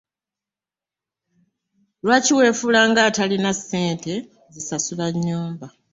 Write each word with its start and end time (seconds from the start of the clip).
Lwaki 2.03 2.31
weefula 2.37 2.81
ng'atalina 2.89 3.51
ssente 3.57 4.13
zisasula 4.53 5.05
nyumba? 5.25 5.67